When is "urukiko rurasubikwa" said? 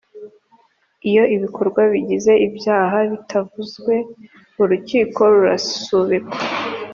4.61-6.37